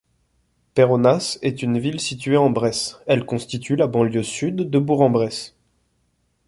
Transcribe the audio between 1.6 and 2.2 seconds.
une ville